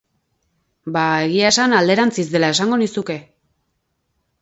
Ba, 0.95 1.03
egia 1.27 1.51
esan, 1.55 1.77
alderantziz 1.81 2.27
dela 2.35 2.53
esango 2.57 2.83
nizuke. 2.87 3.23